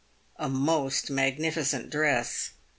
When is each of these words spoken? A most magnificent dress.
A 0.37 0.49
most 0.49 1.11
magnificent 1.11 1.91
dress. 1.91 2.53